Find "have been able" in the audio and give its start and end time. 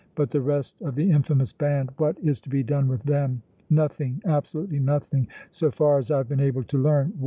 6.17-6.63